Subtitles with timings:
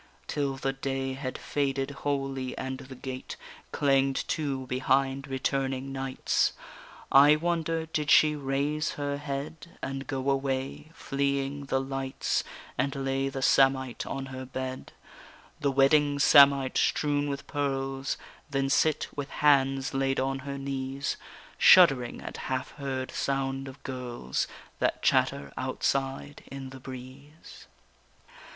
[0.25, 3.35] Till the day Had faded wholly, and the gate
[3.71, 6.53] Clanged to behind returning knights?
[7.11, 12.43] I wonder did she raise her head And go away, fleeing the lights;
[12.79, 14.91] And lay the samite on her bed,
[15.59, 18.17] The wedding samite strewn with pearls:
[18.49, 21.15] Then sit with hands laid on her knees,
[21.59, 24.47] Shuddering at half heard sound of girls
[24.79, 27.67] That chatter outside in the breeze?